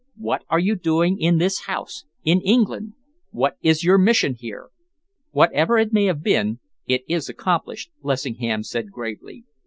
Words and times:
What 0.17 0.45
are 0.49 0.57
you 0.57 0.75
doing 0.75 1.19
in 1.19 1.37
this 1.37 1.65
house 1.67 2.05
in 2.25 2.41
England? 2.41 2.93
What 3.29 3.57
is 3.61 3.83
your 3.83 3.99
mission 3.99 4.33
here?" 4.33 4.71
"Whatever 5.29 5.77
it 5.77 5.93
may 5.93 6.05
have 6.05 6.23
been, 6.23 6.59
it 6.87 7.03
is 7.07 7.29
accomplished," 7.29 7.91
Lessingham 8.01 8.63
said 8.63 8.89
gravely. 8.89 9.43